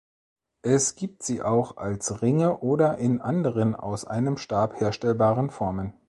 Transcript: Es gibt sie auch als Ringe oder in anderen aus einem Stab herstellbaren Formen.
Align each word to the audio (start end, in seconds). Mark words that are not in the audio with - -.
Es 0.63 0.95
gibt 0.95 1.21
sie 1.21 1.43
auch 1.43 1.77
als 1.77 2.23
Ringe 2.23 2.57
oder 2.61 2.97
in 2.97 3.21
anderen 3.21 3.75
aus 3.75 4.03
einem 4.03 4.37
Stab 4.37 4.79
herstellbaren 4.79 5.51
Formen. 5.51 5.93